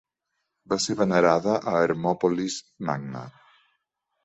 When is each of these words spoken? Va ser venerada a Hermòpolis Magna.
Va 0.71 0.79
ser 0.85 0.95
venerada 1.01 1.59
a 1.73 1.75
Hermòpolis 1.89 2.59
Magna. 2.91 3.25